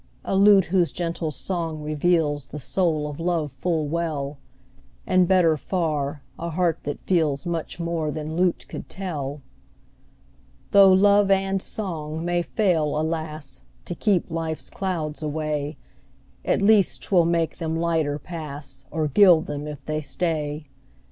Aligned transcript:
A 0.25 0.35
lute 0.35 0.65
whose 0.73 0.91
gentle 0.91 1.29
song 1.29 1.83
reveals 1.83 2.47
The 2.47 2.57
soul 2.57 3.07
of 3.07 3.19
love 3.19 3.51
full 3.51 3.87
well; 3.87 4.39
And, 5.05 5.27
better 5.27 5.57
far, 5.57 6.23
a 6.39 6.49
heart 6.49 6.79
that 6.85 6.99
feels 6.99 7.45
Much 7.45 7.79
more 7.79 8.09
than 8.09 8.35
lute 8.35 8.65
could 8.67 8.89
tell. 8.89 9.43
Tho' 10.71 10.91
love 10.91 11.29
and 11.29 11.61
song 11.61 12.25
may 12.25 12.41
fail, 12.41 12.99
alas! 12.99 13.61
To 13.85 13.93
keep 13.93 14.31
life's 14.31 14.71
clouds 14.71 15.21
away, 15.21 15.77
At 16.43 16.63
least 16.63 17.03
'twill 17.03 17.25
make 17.25 17.59
them 17.59 17.75
lighter 17.75 18.17
pass, 18.17 18.85
Or 18.89 19.07
gild 19.07 19.45
them 19.45 19.67
if 19.67 19.85
they 19.85 20.01
stay. 20.01 20.65